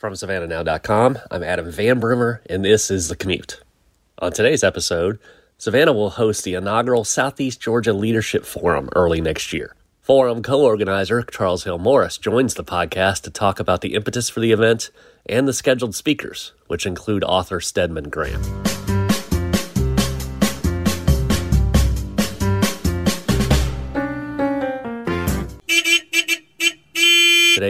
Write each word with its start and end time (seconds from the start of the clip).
From 0.00 0.14
SavannahNow.com, 0.14 1.18
I'm 1.30 1.42
Adam 1.42 1.70
Van 1.70 2.00
Brimmer, 2.00 2.40
and 2.48 2.64
this 2.64 2.90
is 2.90 3.08
The 3.08 3.16
Commute. 3.16 3.60
On 4.16 4.32
today's 4.32 4.64
episode, 4.64 5.18
Savannah 5.58 5.92
will 5.92 6.08
host 6.08 6.42
the 6.42 6.54
inaugural 6.54 7.04
Southeast 7.04 7.60
Georgia 7.60 7.92
Leadership 7.92 8.46
Forum 8.46 8.88
early 8.96 9.20
next 9.20 9.52
year. 9.52 9.76
Forum 10.00 10.42
co 10.42 10.62
organizer 10.62 11.20
Charles 11.20 11.64
Hill 11.64 11.76
Morris 11.76 12.16
joins 12.16 12.54
the 12.54 12.64
podcast 12.64 13.24
to 13.24 13.30
talk 13.30 13.60
about 13.60 13.82
the 13.82 13.92
impetus 13.92 14.30
for 14.30 14.40
the 14.40 14.52
event 14.52 14.90
and 15.26 15.46
the 15.46 15.52
scheduled 15.52 15.94
speakers, 15.94 16.54
which 16.66 16.86
include 16.86 17.22
author 17.22 17.60
Stedman 17.60 18.08
Graham. 18.08 18.40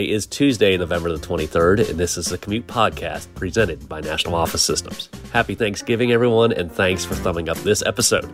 Today 0.01 0.13
is 0.13 0.27
Tuesday, 0.27 0.79
November 0.79 1.13
the 1.13 1.19
23rd, 1.19 1.91
and 1.91 2.01
this 2.01 2.17
is 2.17 2.25
the 2.25 2.39
Commute 2.39 2.67
Podcast 2.67 3.27
presented 3.35 3.87
by 3.87 4.01
National 4.01 4.35
Office 4.35 4.63
Systems. 4.63 5.11
Happy 5.31 5.55
Thanksgiving, 5.55 6.11
everyone, 6.11 6.55
and 6.55 6.73
thanks 6.73 7.05
for 7.05 7.15
thumbing 7.17 7.51
up 7.51 7.59
this 7.59 7.83
episode, 7.85 8.25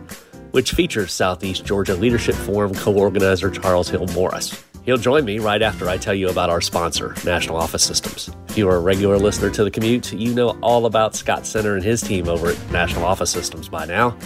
which 0.51 0.71
features 0.71 1.11
Southeast 1.11 1.65
Georgia 1.65 1.93
Leadership 1.95 2.35
Forum 2.35 2.73
co 2.73 2.93
organizer 2.93 3.51
Charles 3.51 3.89
Hill 3.89 4.07
Morris. 4.13 4.63
He'll 4.85 4.95
join 4.95 5.25
me 5.25 5.39
right 5.39 5.61
after 5.61 5.89
I 5.89 5.97
tell 5.97 6.13
you 6.13 6.29
about 6.29 6.49
our 6.49 6.61
sponsor, 6.61 7.13
National 7.25 7.57
Office 7.57 7.83
Systems. 7.83 8.29
If 8.47 8.57
you 8.57 8.69
are 8.69 8.77
a 8.77 8.79
regular 8.79 9.17
listener 9.17 9.49
to 9.49 9.65
the 9.65 9.71
commute, 9.71 10.13
you 10.13 10.33
know 10.33 10.57
all 10.61 10.85
about 10.85 11.15
Scott 11.17 11.45
Center 11.45 11.75
and 11.75 11.83
his 11.83 12.01
team 12.01 12.29
over 12.29 12.47
at 12.47 12.71
National 12.71 13.03
Office 13.03 13.29
Systems 13.29 13.67
by 13.67 13.83
now 13.83 14.17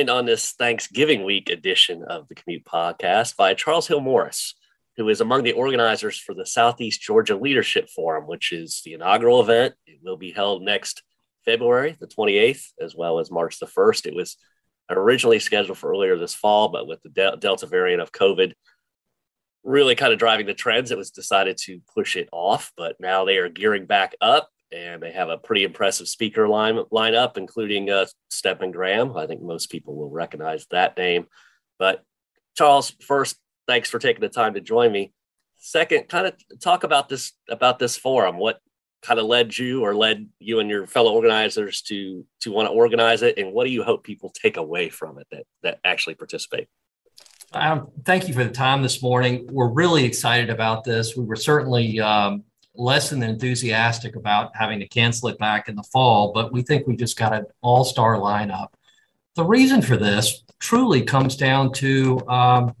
Joined 0.00 0.08
on 0.08 0.24
this 0.24 0.52
Thanksgiving 0.52 1.24
week 1.24 1.50
edition 1.50 2.02
of 2.04 2.26
the 2.26 2.34
Commute 2.34 2.64
Podcast 2.64 3.36
by 3.36 3.52
Charles 3.52 3.86
Hill 3.86 4.00
Morris, 4.00 4.54
who 4.96 5.10
is 5.10 5.20
among 5.20 5.42
the 5.42 5.52
organizers 5.52 6.18
for 6.18 6.34
the 6.34 6.46
Southeast 6.46 7.02
Georgia 7.02 7.36
Leadership 7.36 7.90
Forum, 7.90 8.26
which 8.26 8.50
is 8.50 8.80
the 8.82 8.94
inaugural 8.94 9.42
event. 9.42 9.74
It 9.86 9.98
will 10.02 10.16
be 10.16 10.32
held 10.32 10.62
next 10.62 11.02
February 11.44 11.98
the 12.00 12.06
28th, 12.06 12.68
as 12.80 12.96
well 12.96 13.18
as 13.18 13.30
March 13.30 13.58
the 13.58 13.66
1st. 13.66 14.06
It 14.06 14.14
was 14.14 14.38
originally 14.88 15.38
scheduled 15.38 15.76
for 15.76 15.90
earlier 15.90 16.16
this 16.16 16.34
fall, 16.34 16.70
but 16.70 16.86
with 16.86 17.02
the 17.02 17.10
de- 17.10 17.36
Delta 17.36 17.66
variant 17.66 18.00
of 18.00 18.10
COVID 18.10 18.54
really 19.64 19.96
kind 19.96 20.14
of 20.14 20.18
driving 20.18 20.46
the 20.46 20.54
trends, 20.54 20.90
it 20.90 20.96
was 20.96 21.10
decided 21.10 21.58
to 21.64 21.82
push 21.94 22.16
it 22.16 22.30
off. 22.32 22.72
But 22.74 22.96
now 23.00 23.26
they 23.26 23.36
are 23.36 23.50
gearing 23.50 23.84
back 23.84 24.14
up 24.22 24.48
and 24.72 25.02
they 25.02 25.12
have 25.12 25.28
a 25.28 25.38
pretty 25.38 25.64
impressive 25.64 26.08
speaker 26.08 26.48
line 26.48 26.76
lineup, 26.92 27.36
including 27.36 27.90
uh, 27.90 28.06
Stedman 28.28 28.70
Graham. 28.70 29.16
I 29.16 29.26
think 29.26 29.42
most 29.42 29.70
people 29.70 29.96
will 29.96 30.10
recognize 30.10 30.66
that 30.70 30.96
name. 30.96 31.26
But 31.78 32.02
Charles, 32.56 32.90
first, 33.06 33.36
thanks 33.66 33.90
for 33.90 33.98
taking 33.98 34.20
the 34.20 34.28
time 34.28 34.54
to 34.54 34.60
join 34.60 34.92
me. 34.92 35.12
Second, 35.56 36.08
kind 36.08 36.26
of 36.26 36.34
talk 36.60 36.84
about 36.84 37.08
this 37.08 37.32
about 37.48 37.78
this 37.78 37.96
forum. 37.96 38.38
What 38.38 38.60
kind 39.02 39.18
of 39.18 39.26
led 39.26 39.56
you 39.56 39.82
or 39.82 39.94
led 39.94 40.28
you 40.38 40.60
and 40.60 40.70
your 40.70 40.86
fellow 40.86 41.12
organizers 41.12 41.82
to 41.82 42.24
to 42.40 42.52
want 42.52 42.68
to 42.68 42.72
organize 42.72 43.22
it, 43.22 43.38
and 43.38 43.52
what 43.52 43.64
do 43.64 43.70
you 43.70 43.82
hope 43.82 44.04
people 44.04 44.30
take 44.30 44.56
away 44.56 44.88
from 44.88 45.18
it 45.18 45.26
that 45.30 45.44
that 45.62 45.78
actually 45.84 46.14
participate? 46.14 46.68
Um, 47.52 47.88
thank 48.04 48.28
you 48.28 48.34
for 48.34 48.44
the 48.44 48.50
time 48.50 48.80
this 48.80 49.02
morning. 49.02 49.48
We're 49.50 49.72
really 49.72 50.04
excited 50.04 50.50
about 50.50 50.84
this. 50.84 51.16
We 51.16 51.24
were 51.24 51.36
certainly 51.36 51.98
um, 51.98 52.44
less 52.74 53.10
than 53.10 53.22
enthusiastic 53.22 54.16
about 54.16 54.54
having 54.54 54.78
to 54.80 54.88
cancel 54.88 55.28
it 55.28 55.38
back 55.38 55.68
in 55.68 55.76
the 55.76 55.82
fall, 55.82 56.32
but 56.32 56.52
we 56.52 56.62
think 56.62 56.86
we 56.86 56.96
just 56.96 57.18
got 57.18 57.34
an 57.34 57.46
all 57.60 57.84
star 57.84 58.16
lineup. 58.16 58.68
The 59.34 59.44
reason 59.44 59.82
for 59.82 59.96
this 59.96 60.42
truly 60.58 61.02
comes 61.02 61.36
down 61.36 61.72
to 61.74 62.20
um, 62.28 62.74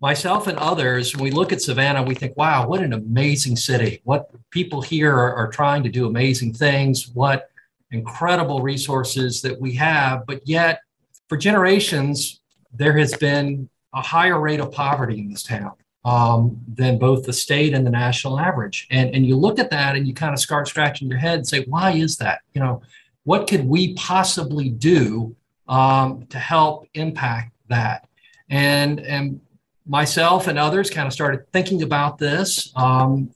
myself 0.00 0.46
and 0.46 0.58
others. 0.58 1.14
When 1.14 1.24
we 1.24 1.30
look 1.30 1.52
at 1.52 1.62
Savannah, 1.62 2.02
we 2.02 2.14
think, 2.14 2.36
wow, 2.36 2.66
what 2.66 2.82
an 2.82 2.92
amazing 2.92 3.56
city. 3.56 4.00
What 4.04 4.30
people 4.50 4.82
here 4.82 5.14
are, 5.14 5.34
are 5.34 5.48
trying 5.48 5.82
to 5.84 5.88
do 5.88 6.06
amazing 6.06 6.54
things. 6.54 7.08
What 7.08 7.50
incredible 7.90 8.60
resources 8.62 9.42
that 9.42 9.60
we 9.60 9.74
have. 9.74 10.26
But 10.26 10.46
yet, 10.46 10.80
for 11.28 11.36
generations, 11.36 12.40
there 12.72 12.96
has 12.98 13.14
been 13.16 13.68
a 13.92 14.02
higher 14.02 14.38
rate 14.40 14.60
of 14.60 14.72
poverty 14.72 15.18
in 15.18 15.30
this 15.30 15.42
town 15.42 15.72
um, 16.04 16.58
than 16.66 16.98
both 16.98 17.26
the 17.26 17.32
state 17.32 17.74
and 17.74 17.86
the 17.86 17.90
national 17.90 18.38
average. 18.38 18.86
And, 18.90 19.14
and 19.14 19.26
you 19.26 19.36
look 19.36 19.58
at 19.58 19.70
that 19.70 19.96
and 19.96 20.06
you 20.06 20.14
kind 20.14 20.32
of 20.32 20.40
start 20.40 20.68
scratching 20.68 21.08
your 21.08 21.18
head 21.18 21.38
and 21.38 21.46
say, 21.46 21.64
why 21.64 21.92
is 21.92 22.16
that? 22.18 22.40
You 22.54 22.60
know, 22.62 22.82
what 23.24 23.46
could 23.46 23.66
we 23.66 23.94
possibly 23.94 24.70
do 24.70 25.36
um, 25.68 26.26
to 26.30 26.38
help 26.38 26.88
impact 26.94 27.52
that? 27.68 28.08
And, 28.48 29.00
and 29.00 29.40
myself 29.86 30.46
and 30.46 30.58
others 30.58 30.90
kind 30.90 31.06
of 31.06 31.12
started 31.12 31.50
thinking 31.52 31.82
about 31.82 32.18
this. 32.18 32.72
Um, 32.76 33.30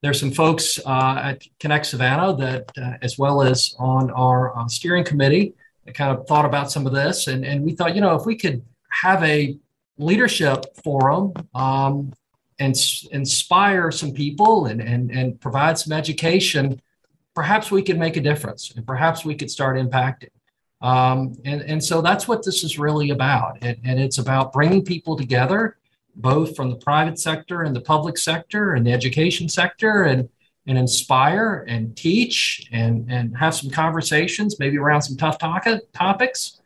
there's 0.00 0.20
some 0.20 0.30
folks 0.30 0.78
uh, 0.86 1.20
at 1.22 1.42
Connect 1.58 1.84
Savannah 1.84 2.34
that, 2.36 2.70
uh, 2.80 2.94
as 3.02 3.18
well 3.18 3.42
as 3.42 3.74
on 3.78 4.10
our 4.12 4.56
uh, 4.56 4.68
steering 4.68 5.04
committee, 5.04 5.54
kind 5.94 6.16
of 6.16 6.26
thought 6.26 6.44
about 6.44 6.70
some 6.70 6.86
of 6.86 6.92
this. 6.92 7.26
And, 7.26 7.44
and 7.44 7.64
we 7.64 7.72
thought, 7.72 7.94
you 7.94 8.00
know, 8.00 8.14
if 8.14 8.26
we 8.26 8.36
could 8.36 8.62
have 8.90 9.22
a 9.22 9.58
leadership 9.98 10.64
forum 10.82 11.32
um, 11.54 12.12
and 12.58 12.74
inspire 13.12 13.90
some 13.90 14.12
people 14.12 14.66
and, 14.66 14.80
and, 14.80 15.10
and 15.10 15.40
provide 15.40 15.78
some 15.78 15.92
education, 15.92 16.80
perhaps 17.34 17.70
we 17.70 17.82
could 17.82 17.98
make 17.98 18.16
a 18.16 18.20
difference 18.20 18.72
and 18.74 18.86
perhaps 18.86 19.24
we 19.24 19.34
could 19.34 19.50
start 19.50 19.76
impacting. 19.76 20.30
Um, 20.80 21.34
and, 21.44 21.60
and 21.62 21.82
so 21.82 22.00
that's 22.00 22.28
what 22.28 22.44
this 22.44 22.62
is 22.62 22.78
really 22.78 23.10
about. 23.10 23.58
And, 23.62 23.76
and 23.84 24.00
it's 24.00 24.18
about 24.18 24.52
bringing 24.52 24.84
people 24.84 25.16
together, 25.16 25.76
both 26.14 26.54
from 26.56 26.70
the 26.70 26.76
private 26.76 27.18
sector 27.18 27.62
and 27.62 27.74
the 27.74 27.80
public 27.80 28.16
sector 28.18 28.74
and 28.74 28.86
the 28.86 28.92
education 28.92 29.48
sector, 29.48 30.04
and, 30.04 30.28
and 30.66 30.78
inspire 30.78 31.64
and 31.66 31.96
teach 31.96 32.68
and, 32.72 33.10
and 33.10 33.36
have 33.36 33.54
some 33.54 33.70
conversations, 33.70 34.58
maybe 34.60 34.78
around 34.78 35.02
some 35.02 35.16
tough 35.16 35.38
topics, 35.38 36.60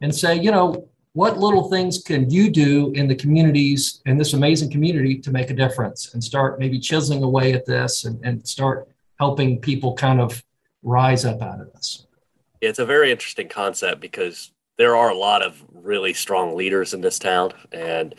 and 0.00 0.14
say, 0.14 0.38
you 0.38 0.50
know, 0.50 0.88
what 1.12 1.38
little 1.38 1.68
things 1.68 2.02
can 2.02 2.30
you 2.30 2.50
do 2.50 2.92
in 2.92 3.08
the 3.08 3.14
communities 3.14 4.02
in 4.06 4.16
this 4.18 4.34
amazing 4.34 4.70
community 4.70 5.18
to 5.18 5.30
make 5.30 5.50
a 5.50 5.54
difference 5.54 6.14
and 6.14 6.22
start 6.22 6.58
maybe 6.58 6.78
chiseling 6.78 7.22
away 7.22 7.52
at 7.52 7.66
this 7.66 8.04
and, 8.04 8.24
and 8.24 8.46
start 8.46 8.88
helping 9.18 9.60
people 9.60 9.94
kind 9.94 10.20
of 10.20 10.42
rise 10.82 11.24
up 11.24 11.42
out 11.42 11.60
of 11.60 11.72
this? 11.72 12.06
It's 12.60 12.78
a 12.78 12.86
very 12.86 13.10
interesting 13.10 13.48
concept 13.48 14.00
because 14.00 14.52
there 14.76 14.96
are 14.96 15.10
a 15.10 15.16
lot 15.16 15.42
of 15.42 15.62
really 15.72 16.14
strong 16.14 16.56
leaders 16.56 16.94
in 16.94 17.00
this 17.00 17.18
town 17.18 17.52
and 17.72 18.14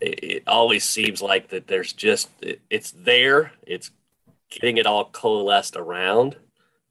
it, 0.00 0.24
it 0.24 0.42
always 0.46 0.84
seems 0.84 1.22
like 1.22 1.48
that 1.48 1.66
there's 1.66 1.92
just 1.92 2.30
it, 2.42 2.60
it's 2.70 2.90
there 2.92 3.52
it's 3.66 3.90
getting 4.48 4.76
it 4.76 4.86
all 4.86 5.04
coalesced 5.04 5.76
around 5.76 6.36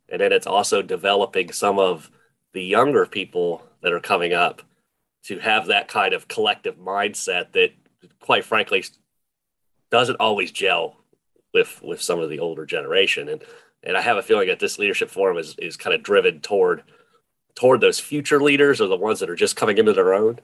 and 0.07 0.21
then 0.21 0.31
it's 0.31 0.47
also 0.47 0.81
developing 0.81 1.51
some 1.51 1.79
of 1.79 2.09
the 2.53 2.63
younger 2.63 3.05
people 3.05 3.63
that 3.81 3.93
are 3.93 3.99
coming 3.99 4.33
up 4.33 4.61
to 5.25 5.39
have 5.39 5.67
that 5.67 5.87
kind 5.87 6.13
of 6.13 6.27
collective 6.27 6.77
mindset 6.77 7.51
that, 7.53 7.71
quite 8.19 8.45
frankly, 8.45 8.83
doesn't 9.91 10.17
always 10.17 10.51
gel 10.51 10.95
with 11.53 11.81
with 11.83 12.01
some 12.01 12.19
of 12.19 12.29
the 12.29 12.39
older 12.39 12.65
generation. 12.65 13.29
And 13.29 13.43
and 13.83 13.97
I 13.97 14.01
have 14.01 14.17
a 14.17 14.23
feeling 14.23 14.47
that 14.47 14.59
this 14.59 14.79
leadership 14.79 15.09
forum 15.09 15.37
is 15.37 15.55
is 15.57 15.77
kind 15.77 15.95
of 15.95 16.03
driven 16.03 16.41
toward 16.41 16.83
toward 17.55 17.81
those 17.81 17.99
future 17.99 18.41
leaders 18.41 18.79
or 18.79 18.87
the 18.87 18.95
ones 18.95 19.19
that 19.19 19.29
are 19.29 19.35
just 19.35 19.55
coming 19.55 19.77
into 19.77 19.93
their 19.93 20.13
own. 20.13 20.39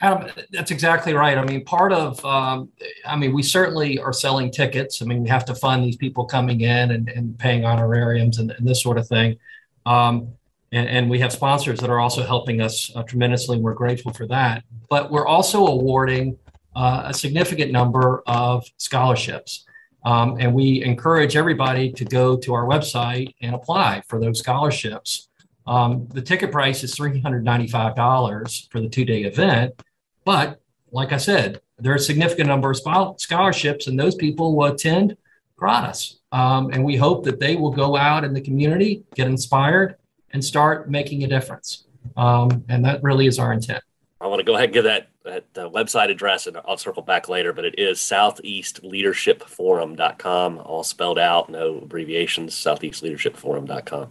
Adam, 0.00 0.28
that's 0.50 0.72
exactly 0.72 1.14
right. 1.14 1.38
I 1.38 1.44
mean, 1.44 1.64
part 1.64 1.92
of, 1.92 2.24
um, 2.24 2.70
I 3.06 3.14
mean, 3.14 3.32
we 3.32 3.44
certainly 3.44 4.00
are 4.00 4.12
selling 4.12 4.50
tickets. 4.50 5.00
I 5.00 5.04
mean, 5.04 5.22
we 5.22 5.28
have 5.28 5.44
to 5.44 5.54
fund 5.54 5.84
these 5.84 5.96
people 5.96 6.24
coming 6.24 6.62
in 6.62 6.90
and, 6.90 7.08
and 7.08 7.38
paying 7.38 7.64
honorariums 7.64 8.38
and, 8.38 8.50
and 8.50 8.66
this 8.66 8.82
sort 8.82 8.98
of 8.98 9.06
thing. 9.06 9.38
Um, 9.86 10.32
and, 10.72 10.88
and 10.88 11.10
we 11.10 11.18
have 11.20 11.32
sponsors 11.32 11.78
that 11.80 11.90
are 11.90 12.00
also 12.00 12.22
helping 12.22 12.60
us 12.60 12.90
uh, 12.96 13.02
tremendously. 13.02 13.56
And 13.56 13.64
we're 13.64 13.74
grateful 13.74 14.12
for 14.12 14.26
that. 14.28 14.64
But 14.88 15.10
we're 15.10 15.26
also 15.26 15.66
awarding 15.66 16.38
uh, 16.74 17.04
a 17.06 17.14
significant 17.14 17.70
number 17.70 18.22
of 18.26 18.64
scholarships. 18.78 19.66
Um, 20.04 20.38
and 20.40 20.52
we 20.52 20.82
encourage 20.82 21.36
everybody 21.36 21.92
to 21.92 22.04
go 22.04 22.36
to 22.36 22.54
our 22.54 22.66
website 22.66 23.34
and 23.42 23.54
apply 23.54 24.02
for 24.08 24.18
those 24.18 24.40
scholarships. 24.40 25.28
Um, 25.66 26.08
the 26.08 26.22
ticket 26.22 26.50
price 26.50 26.82
is 26.82 26.96
$395 26.96 28.70
for 28.70 28.80
the 28.80 28.88
two 28.88 29.04
day 29.04 29.22
event. 29.22 29.80
But 30.24 30.60
like 30.90 31.12
I 31.12 31.18
said, 31.18 31.60
there 31.78 31.92
are 31.92 31.96
a 31.96 32.00
significant 32.00 32.48
number 32.48 32.70
of 32.70 32.78
scholarships, 33.20 33.86
and 33.86 33.98
those 33.98 34.14
people 34.14 34.56
will 34.56 34.72
attend 34.72 35.16
gratis. 35.56 36.18
Um, 36.32 36.70
and 36.70 36.84
we 36.84 36.96
hope 36.96 37.24
that 37.24 37.40
they 37.40 37.56
will 37.56 37.70
go 37.70 37.96
out 37.96 38.24
in 38.24 38.32
the 38.32 38.40
community, 38.40 39.04
get 39.14 39.26
inspired, 39.26 39.96
and 40.32 40.44
start 40.44 40.90
making 40.90 41.24
a 41.24 41.26
difference. 41.26 41.86
Um, 42.16 42.64
and 42.68 42.84
that 42.84 43.02
really 43.02 43.26
is 43.26 43.38
our 43.38 43.52
intent. 43.52 43.82
I 44.20 44.26
want 44.26 44.40
to 44.40 44.44
go 44.44 44.54
ahead 44.54 44.66
and 44.66 44.74
give 44.74 44.84
that, 44.84 45.08
that 45.24 45.46
uh, 45.56 45.70
website 45.70 46.10
address 46.10 46.46
and 46.46 46.58
I'll 46.64 46.76
circle 46.76 47.02
back 47.02 47.28
later, 47.28 47.52
but 47.52 47.64
it 47.64 47.76
is 47.78 47.98
southeastleadershipforum.com, 47.98 50.58
all 50.58 50.84
spelled 50.84 51.18
out, 51.18 51.50
no 51.50 51.78
abbreviations, 51.78 52.54
southeastleadershipforum.com. 52.54 54.08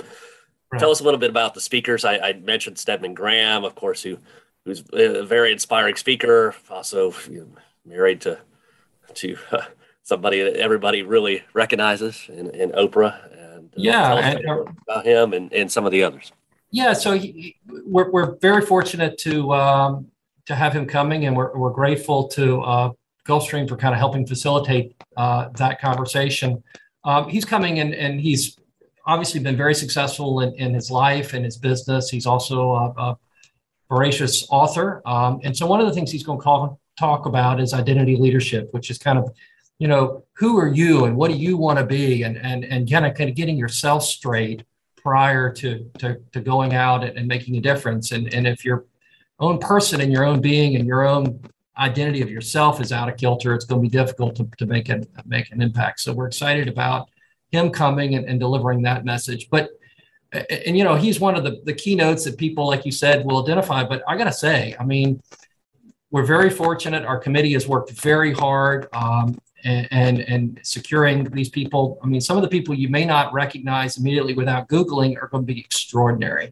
Right. 0.72 0.80
Tell 0.80 0.92
us 0.92 1.00
a 1.00 1.04
little 1.04 1.20
bit 1.20 1.30
about 1.30 1.54
the 1.54 1.62
speakers. 1.62 2.04
I, 2.06 2.18
I, 2.18 2.34
mentioned 2.34 2.78
Stedman 2.78 3.14
Graham, 3.14 3.66
of 3.66 3.76
course, 3.76 4.04
who 4.04 4.18
who's 4.64 4.84
a 4.94 5.26
very 5.26 5.52
inspiring 5.52 5.96
speaker, 5.96 6.56
also 6.70 7.14
you 7.30 7.42
know, 7.42 7.48
married 7.86 8.22
to 8.22 8.40
to 9.16 9.38
uh, 9.52 9.66
somebody 10.04 10.42
that 10.44 10.56
everybody 10.56 11.04
really 11.04 11.44
recognizes 11.54 12.26
in, 12.30 12.50
in 12.52 12.72
Oprah. 12.72 13.16
Yeah, 13.76 14.16
and, 14.16 14.46
about 14.88 15.06
him 15.06 15.34
and, 15.34 15.52
and 15.54 15.72
some 15.72 15.86
of 15.86 15.92
the 15.92 16.04
others. 16.04 16.32
Yeah, 16.72 16.94
so 16.94 17.14
he, 17.14 17.58
we're, 17.86 18.10
we're 18.12 18.36
very 18.38 18.66
fortunate 18.66 19.18
to 19.20 19.54
um, 19.54 20.08
to 20.46 20.56
have 20.56 20.74
him 20.74 20.86
coming, 20.86 21.26
and 21.26 21.36
we're, 21.36 21.56
we're 21.56 21.72
grateful 21.72 22.28
to 22.30 22.62
uh, 22.62 22.92
Gulfstream 23.26 23.68
for 23.68 23.78
kind 23.78 23.94
of 23.94 24.00
helping 24.00 24.26
facilitate 24.26 24.96
uh, 25.18 25.50
that 25.58 25.80
conversation. 25.80 26.64
Um, 27.04 27.30
he's 27.30 27.46
coming 27.46 27.80
and, 27.80 27.94
and 27.94 28.20
he's 28.20 28.58
obviously 29.06 29.40
been 29.40 29.58
very 29.58 29.74
successful 29.74 30.42
in, 30.42 30.54
in 30.56 30.74
his 30.74 30.92
life 30.92 31.34
and 31.34 31.44
his 31.46 31.58
business. 31.58 32.10
He's 32.10 32.26
also 32.26 32.72
a, 32.72 32.86
a 32.98 33.18
voracious 33.90 34.48
author. 34.50 35.02
Um, 35.06 35.40
and 35.44 35.56
so 35.56 35.66
one 35.66 35.80
of 35.80 35.88
the 35.88 35.94
things 35.94 36.12
he's 36.12 36.24
going 36.24 36.40
to 36.40 36.44
call, 36.44 36.80
talk 37.00 37.26
about 37.26 37.60
is 37.60 37.74
identity 37.74 38.16
leadership, 38.16 38.70
which 38.72 38.90
is 38.90 38.98
kind 38.98 39.18
of, 39.18 39.32
you 39.82 39.88
know, 39.88 40.24
who 40.34 40.60
are 40.60 40.68
you 40.68 41.06
and 41.06 41.16
what 41.16 41.32
do 41.32 41.36
you 41.36 41.58
want 41.58 41.80
to 41.80 41.84
be 41.84 42.22
and, 42.22 42.38
and, 42.38 42.64
and 42.66 42.88
kind 42.88 43.04
of, 43.04 43.16
kind 43.16 43.32
of 43.32 43.36
getting 43.36 43.58
yourself 43.58 44.04
straight 44.04 44.64
prior 44.96 45.52
to, 45.52 45.90
to, 45.98 46.22
to 46.34 46.40
going 46.40 46.76
out 46.76 47.04
and, 47.04 47.28
making 47.28 47.58
a 47.58 47.60
difference. 47.60 48.12
And, 48.12 48.32
and 48.32 48.46
if 48.46 48.64
your 48.64 48.86
own 49.40 49.58
person 49.58 50.00
and 50.00 50.14
your 50.14 50.24
own 50.24 50.40
being 50.40 50.76
and 50.76 50.86
your 50.86 51.04
own 51.04 51.42
identity 51.80 52.22
of 52.22 52.30
yourself 52.30 52.80
is 52.80 52.92
out 52.92 53.10
of 53.10 53.18
kilter, 53.18 53.56
it's 53.56 53.66
going 53.66 53.82
to 53.82 53.90
be 53.90 53.90
difficult 53.90 54.36
to, 54.36 54.48
to 54.60 54.68
make, 54.68 54.90
an, 54.90 55.08
make 55.26 55.52
an 55.52 55.64
impact. 55.64 56.02
So 56.02 56.14
we're 56.14 56.28
excited 56.28 56.68
about 56.68 57.10
him 57.50 57.72
coming 57.72 58.14
and, 58.14 58.26
and 58.26 58.40
delivering 58.40 58.84
that 58.84 59.04
message. 59.04 59.50
But 59.50 59.72
and 60.32 60.78
you 60.78 60.84
know 60.84 60.96
he's 60.96 61.20
one 61.20 61.36
of 61.36 61.44
the, 61.44 61.60
the 61.66 61.74
keynotes 61.74 62.24
that 62.24 62.38
people 62.38 62.66
like 62.66 62.86
you 62.86 62.92
said 62.94 63.26
will 63.26 63.44
identify 63.44 63.84
but 63.84 64.02
i 64.08 64.16
gotta 64.16 64.32
say 64.32 64.74
i 64.80 64.86
mean 64.86 65.22
we're 66.10 66.24
very 66.24 66.50
fortunate 66.50 67.04
our 67.04 67.20
committee 67.20 67.52
has 67.52 67.68
worked 67.68 67.92
very 67.92 68.32
hard 68.32 68.88
um, 68.94 69.38
and, 69.64 70.20
and, 70.20 70.60
securing 70.64 71.24
these 71.26 71.50
people. 71.50 72.00
I 72.04 72.08
mean 72.08 72.22
some 72.22 72.38
of 72.38 72.44
the 72.44 72.50
people 72.50 72.74
you 72.76 72.90
may 72.90 73.06
not 73.06 73.34
recognize 73.34 73.98
immediately 73.98 74.34
without 74.34 74.68
googling 74.68 75.22
are 75.22 75.28
going 75.28 75.46
to 75.46 75.54
be 75.54 75.60
extraordinary. 75.60 76.52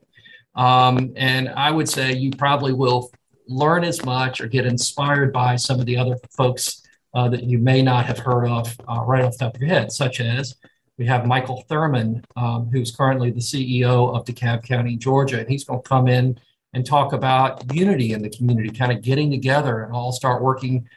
Um, 0.55 1.13
and 1.15 1.49
i 1.49 1.69
would 1.69 1.87
say 1.87 2.11
you 2.13 2.31
probably 2.31 2.73
will 2.73 3.11
learn 3.47 3.83
as 3.83 4.03
much 4.03 4.41
or 4.41 4.47
get 4.47 4.65
inspired 4.65 5.31
by 5.31 5.55
some 5.55 5.79
of 5.79 5.85
the 5.85 5.95
other 5.95 6.15
folks 6.35 6.83
uh, 7.13 7.29
that 7.29 7.43
you 7.43 7.57
may 7.57 7.81
not 7.81 8.05
have 8.05 8.19
heard 8.19 8.45
of 8.47 8.75
uh, 8.87 9.01
right 9.05 9.23
off 9.23 9.33
the 9.33 9.45
top 9.45 9.55
of 9.55 9.61
your 9.61 9.69
head 9.69 9.91
such 9.91 10.19
as 10.19 10.55
we 10.99 11.05
have 11.05 11.25
Michael 11.25 11.63
Thurmond, 11.69 12.25
um, 12.35 12.69
who's 12.69 12.93
currently 12.93 13.31
the 13.31 13.39
CEO 13.39 14.13
of 14.13 14.25
DeKalb 14.25 14.63
County, 14.63 14.97
Georgia, 14.97 15.39
and 15.39 15.49
he's 15.49 15.63
going 15.63 15.81
to 15.81 15.87
come 15.87 16.09
in 16.09 16.37
and 16.73 16.85
talk 16.85 17.13
about 17.13 17.73
unity 17.73 18.11
in 18.11 18.21
the 18.21 18.29
community, 18.29 18.69
kind 18.69 18.91
of 18.91 19.01
getting 19.01 19.31
together 19.31 19.83
and 19.83 19.93
all 19.93 20.11
start 20.11 20.43
working 20.43 20.87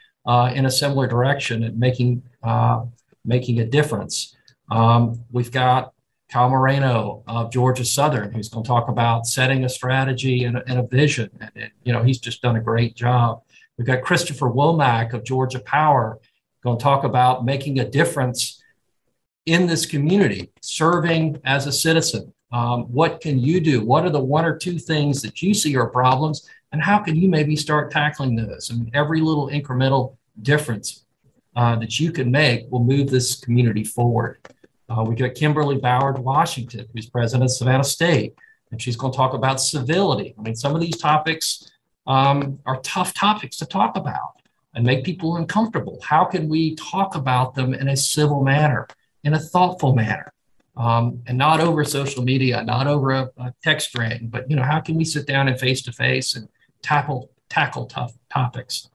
in 0.55 0.65
a 0.65 0.71
similar 0.71 1.07
direction 1.07 1.63
and 1.63 1.79
making 1.79 2.23
uh, 2.43 2.85
making 3.25 3.59
a 3.59 3.65
difference. 3.65 4.35
Um, 4.71 5.23
we've 5.31 5.51
got 5.51 5.93
Kyle 6.29 6.49
Marrero 6.49 7.23
of 7.27 7.51
Georgia 7.51 7.85
Southern, 7.85 8.31
who's 8.31 8.49
going 8.49 8.63
to 8.63 8.67
talk 8.67 8.89
about 8.89 9.27
setting 9.27 9.63
a 9.65 9.69
strategy 9.69 10.45
and 10.45 10.57
a, 10.57 10.63
and 10.67 10.79
a 10.79 10.83
vision. 10.83 11.29
And, 11.39 11.51
and, 11.55 11.71
you 11.83 11.93
know, 11.93 12.03
he's 12.03 12.19
just 12.19 12.41
done 12.41 12.55
a 12.55 12.61
great 12.61 12.95
job. 12.95 13.43
We've 13.77 13.87
got 13.87 14.01
Christopher 14.01 14.49
Womack 14.49 15.13
of 15.13 15.23
Georgia 15.23 15.59
Power 15.59 16.19
going 16.63 16.77
to 16.77 16.83
talk 16.83 17.03
about 17.03 17.45
making 17.45 17.79
a 17.79 17.89
difference 17.89 18.63
in 19.45 19.67
this 19.67 19.85
community, 19.85 20.51
serving 20.61 21.39
as 21.43 21.67
a 21.67 21.71
citizen. 21.71 22.33
Um, 22.53 22.83
what 22.83 23.19
can 23.19 23.39
you 23.39 23.59
do? 23.59 23.83
What 23.83 24.05
are 24.05 24.11
the 24.11 24.23
one 24.23 24.45
or 24.45 24.55
two 24.55 24.77
things 24.77 25.21
that 25.23 25.41
you 25.41 25.55
see 25.55 25.75
are 25.75 25.87
problems? 25.87 26.47
And 26.71 26.81
how 26.81 26.99
can 26.99 27.15
you 27.15 27.27
maybe 27.27 27.55
start 27.55 27.91
tackling 27.91 28.35
those? 28.35 28.69
I 28.71 28.75
mean, 28.75 28.91
every 28.93 29.21
little 29.21 29.49
incremental 29.49 30.15
difference 30.41 31.05
uh, 31.55 31.75
that 31.77 31.99
you 31.99 32.11
can 32.11 32.31
make 32.31 32.71
will 32.71 32.83
move 32.83 33.09
this 33.09 33.39
community 33.39 33.83
forward. 33.83 34.37
Uh, 34.87 35.03
we 35.03 35.15
got 35.15 35.33
Kimberly 35.33 35.77
Ballard-Washington, 35.77 36.87
who's 36.93 37.09
president 37.09 37.45
of 37.45 37.51
Savannah 37.51 37.83
State, 37.83 38.35
and 38.71 38.79
she's 38.81 38.95
going 38.95 39.11
to 39.11 39.17
talk 39.17 39.33
about 39.33 39.59
civility. 39.59 40.35
I 40.37 40.41
mean, 40.41 40.55
some 40.55 40.75
of 40.75 40.81
these 40.81 40.97
topics 40.97 41.71
um, 42.05 42.59
are 42.65 42.79
tough 42.81 43.13
topics 43.13 43.57
to 43.57 43.65
talk 43.65 43.97
about 43.97 44.41
and 44.75 44.85
make 44.85 45.03
people 45.03 45.37
uncomfortable. 45.37 45.99
How 46.03 46.25
can 46.25 46.47
we 46.49 46.75
talk 46.75 47.15
about 47.15 47.55
them 47.55 47.73
in 47.73 47.87
a 47.87 47.97
civil 47.97 48.43
manner? 48.43 48.87
in 49.23 49.33
a 49.33 49.39
thoughtful 49.39 49.95
manner 49.95 50.32
um, 50.75 51.21
and 51.27 51.37
not 51.37 51.59
over 51.59 51.83
social 51.83 52.23
media, 52.23 52.63
not 52.63 52.87
over 52.87 53.11
a, 53.11 53.29
a, 53.37 53.53
text 53.63 53.89
string, 53.89 54.27
but 54.31 54.49
you 54.49 54.55
know, 54.55 54.63
how 54.63 54.79
can 54.79 54.95
we 54.95 55.05
sit 55.05 55.27
down 55.27 55.47
and 55.47 55.59
face 55.59 55.81
to 55.83 55.91
face 55.91 56.35
and 56.35 56.47
tackle 56.81 57.29
tackle 57.49 57.85
tough 57.85 58.13
topics? 58.31 58.89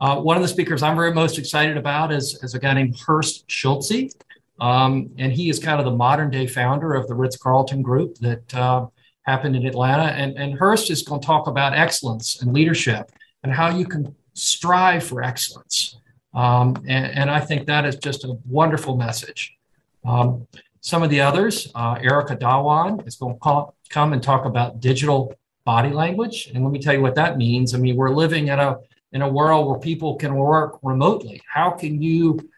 Uh, 0.00 0.16
one 0.16 0.36
of 0.36 0.42
the 0.42 0.48
speakers 0.48 0.82
I'm 0.82 0.96
very 0.96 1.14
most 1.14 1.38
excited 1.38 1.76
about 1.76 2.10
is, 2.12 2.42
is 2.42 2.54
a 2.54 2.58
guy 2.58 2.74
named 2.74 2.98
Horst 2.98 3.44
Schulze. 3.48 4.12
Um, 4.60 5.10
and 5.16 5.32
he 5.32 5.48
is 5.48 5.60
kind 5.60 5.78
of 5.78 5.84
the 5.84 5.92
modern 5.92 6.30
day 6.30 6.46
founder 6.46 6.94
of 6.94 7.06
the 7.06 7.14
Ritz 7.14 7.36
Carlton 7.36 7.82
Group 7.82 8.16
that 8.18 8.54
uh, 8.54 8.86
happened 9.22 9.54
in 9.54 9.64
Atlanta. 9.64 10.04
And, 10.04 10.36
and 10.36 10.58
Horst 10.58 10.90
is 10.90 11.02
going 11.02 11.20
to 11.20 11.26
talk 11.26 11.46
about 11.46 11.72
excellence 11.72 12.42
and 12.42 12.52
leadership 12.52 13.12
and 13.44 13.52
how 13.52 13.76
you 13.76 13.86
can 13.86 14.14
strive 14.34 15.04
for 15.04 15.22
excellence. 15.22 15.98
Um, 16.34 16.76
and, 16.88 17.06
and 17.06 17.30
I 17.30 17.40
think 17.40 17.66
that 17.66 17.84
is 17.84 17.96
just 17.96 18.24
a 18.24 18.36
wonderful 18.46 18.96
message. 18.96 19.56
Um, 20.04 20.46
some 20.82 21.04
of 21.04 21.10
the 21.10 21.20
others, 21.20 21.70
uh, 21.76 21.96
Erica 22.00 22.36
Dhawan 22.36 23.06
is 23.06 23.14
going 23.14 23.34
to 23.34 23.40
call, 23.40 23.76
come 23.88 24.12
and 24.12 24.22
talk 24.22 24.44
about 24.44 24.80
digital 24.80 25.32
body 25.64 25.90
language. 25.90 26.50
And 26.52 26.62
let 26.64 26.72
me 26.72 26.80
tell 26.80 26.92
you 26.92 27.00
what 27.00 27.14
that 27.14 27.38
means. 27.38 27.72
I 27.74 27.78
mean, 27.78 27.96
we're 27.96 28.10
living 28.10 28.48
in 28.48 28.58
a 28.58 28.78
in 29.12 29.22
a 29.22 29.28
world 29.28 29.68
where 29.68 29.78
people 29.78 30.16
can 30.16 30.34
work 30.34 30.78
remotely. 30.82 31.40
How 31.46 31.70
can 31.70 32.02
you 32.02 32.50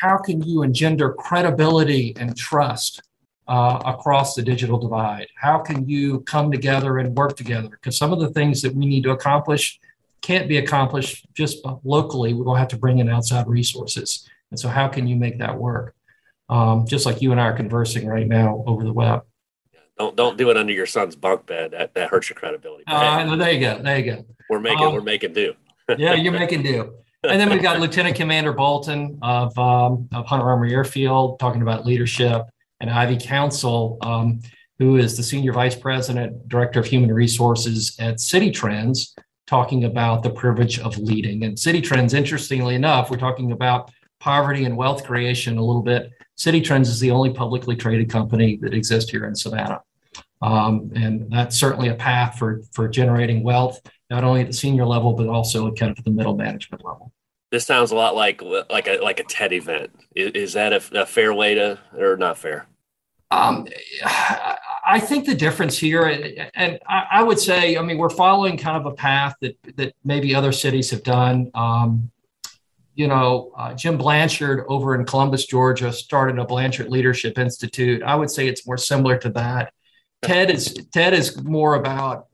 how 0.00 0.16
can 0.16 0.42
you 0.42 0.62
engender 0.62 1.12
credibility 1.12 2.14
and 2.18 2.36
trust 2.36 3.02
uh, 3.46 3.80
across 3.84 4.34
the 4.34 4.42
digital 4.42 4.78
divide? 4.78 5.26
How 5.36 5.58
can 5.58 5.86
you 5.86 6.20
come 6.20 6.50
together 6.50 6.98
and 6.98 7.14
work 7.14 7.36
together? 7.36 7.68
Because 7.68 7.98
some 7.98 8.12
of 8.12 8.20
the 8.20 8.30
things 8.30 8.62
that 8.62 8.74
we 8.74 8.86
need 8.86 9.02
to 9.04 9.10
accomplish 9.10 9.78
can't 10.22 10.48
be 10.48 10.56
accomplished 10.56 11.26
just 11.34 11.58
locally. 11.84 12.32
We're 12.32 12.44
going 12.44 12.56
to 12.56 12.60
have 12.60 12.68
to 12.68 12.78
bring 12.78 12.98
in 13.00 13.10
outside 13.10 13.46
resources. 13.46 14.26
And 14.50 14.58
so, 14.58 14.68
how 14.68 14.88
can 14.88 15.06
you 15.06 15.16
make 15.16 15.38
that 15.38 15.58
work? 15.58 15.95
Um, 16.48 16.86
just 16.86 17.06
like 17.06 17.22
you 17.22 17.32
and 17.32 17.40
I 17.40 17.46
are 17.46 17.56
conversing 17.56 18.06
right 18.06 18.26
now 18.26 18.62
over 18.66 18.84
the 18.84 18.92
web. 18.92 19.22
Don't 19.98 20.14
don't 20.14 20.36
do 20.36 20.50
it 20.50 20.56
under 20.56 20.72
your 20.72 20.86
son's 20.86 21.16
bunk 21.16 21.46
bed. 21.46 21.72
That 21.72 21.94
that 21.94 22.10
hurts 22.10 22.28
your 22.28 22.36
credibility. 22.36 22.84
Uh, 22.86 23.36
there 23.36 23.52
you 23.52 23.60
go. 23.60 23.82
There 23.82 23.98
you 23.98 24.04
go. 24.04 24.26
We're 24.50 24.60
making 24.60 24.86
um, 24.86 24.92
we're 24.92 25.00
making 25.00 25.32
do. 25.32 25.54
yeah, 25.96 26.14
you're 26.14 26.32
making 26.32 26.62
do. 26.62 26.94
And 27.24 27.40
then 27.40 27.50
we've 27.50 27.62
got 27.62 27.80
Lieutenant 27.80 28.14
Commander 28.14 28.52
Bolton 28.52 29.18
of 29.22 29.58
um, 29.58 30.08
of 30.12 30.26
Hunter 30.26 30.46
Army 30.46 30.72
Airfield 30.72 31.40
talking 31.40 31.62
about 31.62 31.86
leadership, 31.86 32.42
and 32.80 32.90
Ivy 32.90 33.16
Council, 33.16 33.96
um, 34.02 34.40
who 34.78 34.96
is 34.96 35.16
the 35.16 35.22
senior 35.22 35.52
vice 35.52 35.74
president, 35.74 36.46
director 36.48 36.78
of 36.78 36.86
human 36.86 37.12
resources 37.12 37.96
at 37.98 38.16
Citi 38.16 38.52
Trends, 38.52 39.14
talking 39.46 39.84
about 39.84 40.22
the 40.22 40.30
privilege 40.30 40.78
of 40.78 40.98
leading. 40.98 41.44
And 41.44 41.56
Citi 41.56 41.82
Trends, 41.82 42.12
interestingly 42.12 42.74
enough, 42.74 43.10
we're 43.10 43.16
talking 43.16 43.52
about 43.52 43.90
poverty 44.20 44.64
and 44.64 44.76
wealth 44.76 45.04
creation 45.04 45.56
a 45.56 45.64
little 45.64 45.82
bit 45.82 46.10
Citi 46.36 46.62
Trends 46.62 46.88
is 46.88 47.00
the 47.00 47.10
only 47.10 47.30
publicly 47.30 47.76
traded 47.76 48.10
company 48.10 48.56
that 48.62 48.74
exists 48.74 49.10
here 49.10 49.24
in 49.26 49.34
Savannah. 49.34 49.80
Um, 50.42 50.90
and 50.94 51.30
that's 51.30 51.56
certainly 51.56 51.88
a 51.88 51.94
path 51.94 52.38
for, 52.38 52.60
for 52.72 52.88
generating 52.88 53.42
wealth, 53.42 53.80
not 54.10 54.22
only 54.22 54.42
at 54.42 54.48
the 54.48 54.52
senior 54.52 54.84
level, 54.84 55.14
but 55.14 55.28
also 55.28 55.66
at 55.68 55.76
kind 55.76 55.96
of 55.96 56.04
the 56.04 56.10
middle 56.10 56.36
management 56.36 56.84
level. 56.84 57.12
This 57.50 57.64
sounds 57.64 57.90
a 57.90 57.94
lot 57.94 58.16
like 58.16 58.42
like 58.42 58.88
a 58.88 58.98
like 58.98 59.20
a 59.20 59.24
TED 59.24 59.52
event. 59.52 59.90
Is, 60.14 60.32
is 60.32 60.52
that 60.54 60.72
a, 60.72 61.02
a, 61.02 61.06
fair 61.06 61.32
way 61.32 61.54
to, 61.54 61.78
or 61.96 62.16
not 62.16 62.36
fair? 62.36 62.66
Um, 63.30 63.66
I 64.04 65.00
think 65.00 65.26
the 65.26 65.34
difference 65.34 65.78
here, 65.78 66.06
and 66.54 66.78
I, 66.88 67.22
would 67.22 67.38
say, 67.38 67.76
I 67.76 67.82
mean, 67.82 67.98
we're 67.98 68.10
following 68.10 68.56
kind 68.56 68.76
of 68.76 68.86
a 68.86 68.94
path 68.94 69.34
that 69.40 69.56
that 69.76 69.94
maybe 70.04 70.34
other 70.34 70.52
cities 70.52 70.90
have 70.90 71.02
done. 71.02 71.50
Um, 71.54 72.10
you 72.96 73.06
know, 73.06 73.52
uh, 73.56 73.74
Jim 73.74 73.98
Blanchard 73.98 74.64
over 74.68 74.94
in 74.94 75.04
Columbus, 75.04 75.44
Georgia, 75.46 75.92
started 75.92 76.38
a 76.38 76.46
Blanchard 76.46 76.88
Leadership 76.88 77.38
Institute. 77.38 78.02
I 78.02 78.16
would 78.16 78.30
say 78.30 78.48
it's 78.48 78.66
more 78.66 78.78
similar 78.78 79.18
to 79.18 79.28
that. 79.30 79.72
TED 80.22 80.50
is 80.50 80.74
TED 80.92 81.12
is 81.12 81.42
more 81.44 81.74
about 81.74 82.26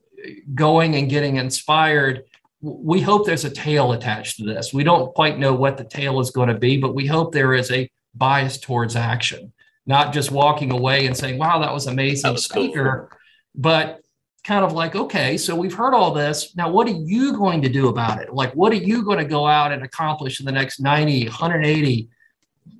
going 0.54 0.94
and 0.94 1.10
getting 1.10 1.36
inspired. 1.36 2.22
We 2.60 3.00
hope 3.00 3.26
there's 3.26 3.44
a 3.44 3.50
tail 3.50 3.92
attached 3.92 4.36
to 4.36 4.44
this. 4.44 4.72
We 4.72 4.84
don't 4.84 5.12
quite 5.14 5.36
know 5.36 5.52
what 5.52 5.76
the 5.76 5.84
tail 5.84 6.20
is 6.20 6.30
going 6.30 6.48
to 6.48 6.58
be, 6.58 6.76
but 6.76 6.94
we 6.94 7.06
hope 7.06 7.32
there 7.32 7.54
is 7.54 7.72
a 7.72 7.90
bias 8.14 8.58
towards 8.58 8.94
action, 8.94 9.52
not 9.84 10.12
just 10.12 10.30
walking 10.30 10.70
away 10.70 11.06
and 11.06 11.16
saying, 11.16 11.38
wow, 11.38 11.58
that 11.58 11.74
was 11.74 11.88
amazing 11.88 12.36
speaker, 12.36 13.10
but 13.56 14.01
kind 14.44 14.64
of 14.64 14.72
like, 14.72 14.94
okay, 14.96 15.36
so 15.36 15.54
we've 15.54 15.74
heard 15.74 15.94
all 15.94 16.12
this. 16.12 16.54
Now, 16.56 16.68
what 16.70 16.88
are 16.88 16.92
you 16.92 17.36
going 17.36 17.62
to 17.62 17.68
do 17.68 17.88
about 17.88 18.20
it? 18.20 18.34
Like, 18.34 18.52
what 18.54 18.72
are 18.72 18.76
you 18.76 19.04
going 19.04 19.18
to 19.18 19.24
go 19.24 19.46
out 19.46 19.72
and 19.72 19.84
accomplish 19.84 20.40
in 20.40 20.46
the 20.46 20.52
next 20.52 20.80
90, 20.80 21.26
180 21.26 22.08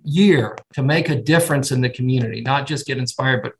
year 0.04 0.56
to 0.72 0.82
make 0.82 1.08
a 1.08 1.16
difference 1.16 1.70
in 1.70 1.80
the 1.80 1.90
community? 1.90 2.40
Not 2.40 2.66
just 2.66 2.86
get 2.86 2.98
inspired, 2.98 3.42
but 3.42 3.52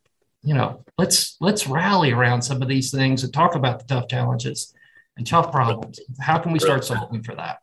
you 0.43 0.55
know, 0.55 0.85
let's 0.99 1.37
let's 1.41 1.69
rally 1.69 2.11
around 2.11 2.43
some 2.43 2.63
of 2.63 2.69
these 2.69 2.91
things 2.91 3.23
and 3.23 3.33
talk 3.33 3.55
about 3.55 3.79
the 3.79 3.85
tough 3.85 4.09
challenges 4.09 4.75
and 5.17 5.27
tough 5.27 5.53
problems. 5.53 6.01
How 6.21 6.39
can 6.39 6.53
we 6.53 6.59
start 6.59 6.85
solving 6.85 7.23
for 7.23 7.37
that? 7.37 7.62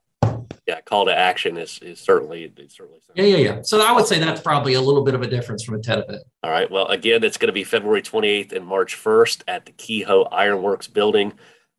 Yeah, 0.68 0.82
call 0.82 1.06
to 1.06 1.16
action 1.16 1.58
is, 1.58 1.80
is 1.82 2.00
certainly 2.00 2.52
is 2.58 2.74
certainly. 2.74 3.00
Yeah, 3.16 3.24
yeah, 3.24 3.38
yeah. 3.38 3.62
So 3.62 3.82
I 3.82 3.92
would 3.92 4.06
say 4.06 4.20
that's 4.20 4.42
probably 4.42 4.74
a 4.74 4.82
little 4.82 5.04
bit 5.04 5.16
of 5.16 5.22
a 5.22 5.28
difference 5.28 5.64
from 5.64 5.76
a 5.76 5.80
TED 5.80 6.00
event. 6.00 6.24
All 6.44 6.52
right. 6.52 6.70
Well, 6.70 6.88
again, 6.88 7.24
it's 7.24 7.38
going 7.38 7.48
to 7.48 7.54
be 7.54 7.64
February 7.64 8.02
28th 8.02 8.54
and 8.54 8.66
March 8.66 8.96
1st 8.96 9.44
at 9.48 9.66
the 9.66 9.72
Kehoe 9.74 10.24
Ironworks 10.24 10.88
building. 10.88 11.34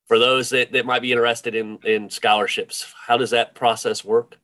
For 0.08 0.18
those 0.18 0.50
that, 0.50 0.72
that 0.72 0.86
might 0.86 1.02
be 1.02 1.12
interested 1.12 1.54
in 1.54 1.78
in 1.84 2.10
scholarships, 2.10 2.92
how 3.06 3.16
does 3.16 3.30
that 3.30 3.54
process 3.54 4.04
work? 4.04 4.36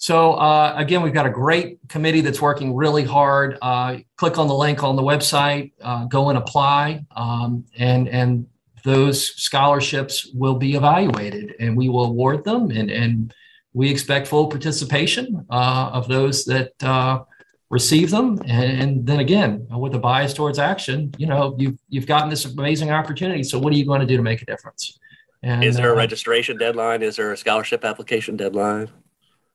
So 0.00 0.32
uh, 0.32 0.72
again, 0.76 1.02
we've 1.02 1.12
got 1.12 1.26
a 1.26 1.30
great 1.30 1.78
committee 1.88 2.22
that's 2.22 2.40
working 2.40 2.74
really 2.74 3.04
hard. 3.04 3.58
Uh, 3.60 3.98
click 4.16 4.38
on 4.38 4.48
the 4.48 4.54
link 4.54 4.82
on 4.82 4.96
the 4.96 5.02
website, 5.02 5.72
uh, 5.82 6.06
go 6.06 6.30
and 6.30 6.38
apply, 6.38 7.04
um, 7.14 7.66
and 7.78 8.08
and 8.08 8.46
those 8.82 9.34
scholarships 9.36 10.26
will 10.34 10.56
be 10.56 10.74
evaluated, 10.74 11.54
and 11.60 11.76
we 11.76 11.88
will 11.88 12.06
award 12.06 12.44
them, 12.44 12.70
and 12.70 12.90
and 12.90 13.34
we 13.72 13.90
expect 13.90 14.26
full 14.26 14.48
participation 14.48 15.46
uh, 15.50 15.90
of 15.92 16.08
those 16.08 16.44
that 16.44 16.72
uh, 16.82 17.22
receive 17.70 18.10
them. 18.10 18.40
And, 18.46 18.82
and, 18.82 19.06
then 19.06 19.20
again, 19.20 19.68
with 19.70 19.94
a 19.94 19.98
bias 19.98 20.34
towards 20.34 20.58
action, 20.58 21.14
you 21.18 21.26
know, 21.26 21.54
you've 21.58 21.78
you've 21.88 22.06
gotten 22.06 22.30
this 22.30 22.44
amazing 22.44 22.90
opportunity. 22.90 23.44
So 23.44 23.58
what 23.58 23.72
are 23.72 23.76
you 23.76 23.86
going 23.86 24.00
to 24.00 24.06
do 24.06 24.16
to 24.16 24.22
make 24.22 24.42
a 24.42 24.46
difference? 24.46 24.98
And, 25.42 25.64
is 25.64 25.76
there 25.76 25.90
a 25.90 25.92
uh, 25.94 25.96
registration 25.96 26.58
deadline? 26.58 27.02
Is 27.02 27.16
there 27.16 27.32
a 27.32 27.36
scholarship 27.36 27.84
application 27.84 28.36
deadline? 28.36 28.90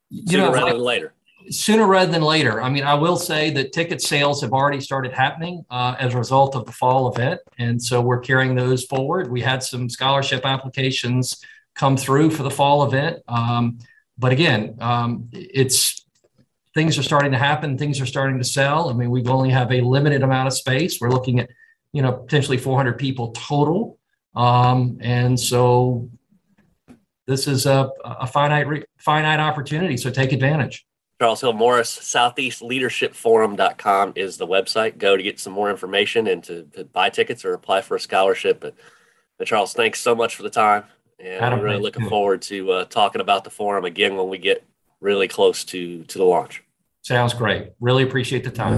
you 0.10 0.38
know, 0.38 0.51
rather 0.51 0.74
than 0.74 0.82
later. 0.82 1.13
Sooner 1.50 1.86
rather 1.86 2.12
than 2.12 2.22
later. 2.22 2.62
I 2.62 2.70
mean, 2.70 2.84
I 2.84 2.96
will 2.96 3.18
say 3.18 3.52
that 3.52 3.72
ticket 3.72 4.02
sales 4.02 4.42
have 4.42 4.54
already 4.54 4.82
started 4.82 5.12
happening 5.14 5.66
uh, 5.70 5.96
as 6.00 6.14
a 6.14 6.18
result 6.18 6.56
of 6.56 6.66
the 6.66 6.72
fall 6.72 7.12
event, 7.14 7.42
and 7.60 7.82
so 7.82 8.02
we're 8.02 8.20
carrying 8.20 8.56
those 8.56 8.86
forward. 8.86 9.30
We 9.32 9.42
had 9.42 9.62
some 9.62 9.90
scholarship 9.90 10.46
applications 10.46 11.40
come 11.75 11.98
through 11.98 12.32
for 12.32 12.44
the 12.44 12.50
fall 12.50 12.84
event, 12.86 13.20
um, 13.28 13.80
but 14.18 14.32
again, 14.32 14.78
um, 14.80 15.30
it's 15.34 16.06
things 16.74 16.98
are 16.98 17.04
starting 17.04 17.32
to 17.32 17.38
happen. 17.38 17.78
Things 17.78 18.02
are 18.02 18.06
starting 18.06 18.38
to 18.38 18.44
sell. 18.44 18.90
I 18.90 18.94
mean, 18.94 19.10
we 19.10 19.24
only 19.25 19.50
have 19.50 19.72
a 19.72 19.82
limited 19.82 20.24
amount 20.24 20.48
of 20.48 20.54
space. 20.54 21.00
We're 21.00 21.12
looking 21.12 21.40
at, 21.40 21.50
you 21.92 22.02
know, 22.02 22.12
potentially 22.12 22.58
400 22.58 22.98
people 22.98 23.32
total, 23.32 24.00
um, 24.36 24.98
and 25.02 25.40
so 25.40 26.10
this 27.28 27.48
is 27.48 27.66
a, 27.66 27.90
a 28.04 28.28
finite 28.28 28.86
finite 28.98 29.40
opportunity. 29.40 29.98
So 29.98 30.10
take 30.10 30.32
advantage. 30.32 30.86
Charles 31.22 31.39
Hill 31.39 31.53
Morris, 31.53 31.98
southeastleadershipforum.com 31.98 34.13
is 34.17 34.36
the 34.38 34.45
website. 34.45 34.98
Go 34.98 35.15
to 35.15 35.24
get 35.24 35.39
some 35.39 35.53
more 35.53 35.69
information 35.69 36.27
and 36.27 36.43
to, 36.43 36.63
to 36.74 36.84
buy 36.84 37.10
tickets 37.10 37.45
or 37.45 37.53
apply 37.53 37.79
for 37.81 37.95
a 37.95 38.00
scholarship. 38.00 38.60
But, 38.60 38.75
but 39.38 39.48
Charles, 39.48 39.74
thanks 39.74 40.01
so 40.01 40.13
much 40.13 40.36
for 40.36 40.43
the 40.43 40.50
time. 40.50 40.84
And 41.17 41.45
I'm 41.45 41.62
really 41.62 41.79
looking 41.79 42.10
forward 42.10 42.41
to 42.43 42.72
uh, 42.72 42.86
talking 42.86 43.22
about 43.22 43.45
the 43.45 43.50
forum 43.50 43.86
again 43.86 44.17
when 44.17 44.27
we 44.27 44.38
get 44.38 44.65
really 45.00 45.29
close 45.29 45.63
to, 45.65 46.03
to 46.03 46.17
the 46.17 46.25
launch. 46.25 46.62
Sounds 47.01 47.34
great. 47.34 47.72
Really 47.79 48.03
appreciate 48.03 48.43
the 48.43 48.51
time. 48.51 48.77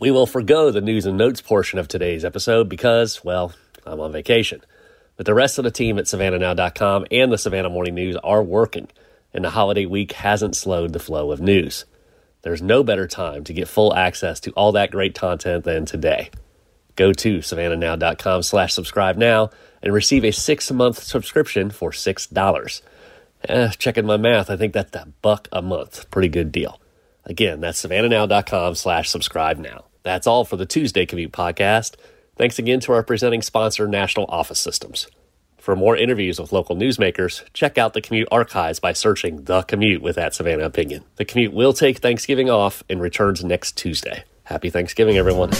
We 0.00 0.10
will 0.10 0.26
forego 0.26 0.72
the 0.72 0.80
news 0.80 1.06
and 1.06 1.16
notes 1.16 1.40
portion 1.40 1.78
of 1.78 1.86
today's 1.86 2.24
episode 2.24 2.68
because, 2.68 3.22
well, 3.22 3.52
I'm 3.86 4.00
on 4.00 4.10
vacation. 4.10 4.62
But 5.18 5.26
the 5.26 5.34
rest 5.34 5.58
of 5.58 5.64
the 5.64 5.72
team 5.72 5.98
at 5.98 6.04
SavannahNow.com 6.04 7.06
and 7.10 7.32
the 7.32 7.38
Savannah 7.38 7.68
Morning 7.68 7.96
News 7.96 8.16
are 8.22 8.42
working, 8.42 8.86
and 9.34 9.44
the 9.44 9.50
holiday 9.50 9.84
week 9.84 10.12
hasn't 10.12 10.54
slowed 10.56 10.92
the 10.92 11.00
flow 11.00 11.32
of 11.32 11.40
news. 11.40 11.84
There's 12.42 12.62
no 12.62 12.84
better 12.84 13.08
time 13.08 13.42
to 13.44 13.52
get 13.52 13.66
full 13.66 13.92
access 13.92 14.38
to 14.40 14.52
all 14.52 14.70
that 14.72 14.92
great 14.92 15.16
content 15.16 15.64
than 15.64 15.86
today. 15.86 16.30
Go 16.94 17.12
to 17.12 17.38
SavannahNow.com 17.38 18.44
slash 18.44 18.72
subscribe 18.72 19.16
now 19.16 19.50
and 19.82 19.92
receive 19.92 20.24
a 20.24 20.30
six-month 20.30 21.02
subscription 21.02 21.70
for 21.70 21.90
$6. 21.90 22.82
Eh, 23.44 23.68
checking 23.70 24.06
my 24.06 24.16
math, 24.16 24.50
I 24.50 24.56
think 24.56 24.72
that's 24.72 24.94
a 24.94 25.08
buck 25.20 25.48
a 25.50 25.60
month. 25.60 26.08
Pretty 26.12 26.28
good 26.28 26.52
deal. 26.52 26.80
Again, 27.24 27.60
that's 27.60 27.84
SavannahNow.com 27.84 28.76
slash 28.76 29.10
subscribe 29.10 29.58
now. 29.58 29.86
That's 30.04 30.28
all 30.28 30.44
for 30.44 30.56
the 30.56 30.64
Tuesday 30.64 31.06
Commute 31.06 31.32
Podcast. 31.32 31.96
Thanks 32.38 32.60
again 32.60 32.78
to 32.80 32.92
our 32.92 33.02
presenting 33.02 33.42
sponsor, 33.42 33.88
National 33.88 34.26
Office 34.28 34.60
Systems. 34.60 35.08
For 35.58 35.74
more 35.74 35.96
interviews 35.96 36.38
with 36.38 36.52
local 36.52 36.76
newsmakers, 36.76 37.42
check 37.52 37.76
out 37.76 37.94
the 37.94 38.00
Commute 38.00 38.28
archives 38.30 38.78
by 38.78 38.92
searching 38.92 39.42
The 39.42 39.62
Commute 39.64 40.02
with 40.02 40.14
that 40.14 40.34
Savannah 40.34 40.64
Opinion. 40.64 41.02
The 41.16 41.24
Commute 41.24 41.52
will 41.52 41.72
take 41.72 41.98
Thanksgiving 41.98 42.48
off 42.48 42.84
and 42.88 43.00
returns 43.00 43.42
next 43.42 43.76
Tuesday. 43.76 44.22
Happy 44.44 44.70
Thanksgiving, 44.70 45.18
everyone. 45.18 45.50